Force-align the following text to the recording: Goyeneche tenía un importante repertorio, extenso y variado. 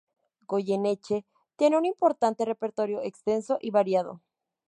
Goyeneche 0.47 1.25
tenía 1.57 1.77
un 1.77 1.85
importante 1.85 2.43
repertorio, 2.43 3.03
extenso 3.03 3.59
y 3.61 3.69
variado. 3.69 4.23